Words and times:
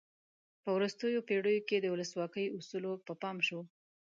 په 0.63 0.69
وروستیو 0.77 1.25
پیړیو 1.27 1.65
کې 1.69 1.77
د 1.79 1.85
ولسواکۍ 1.93 2.45
اصولو 2.57 2.91
ته 3.05 3.13
پام 3.21 3.37
شو. 3.47 3.59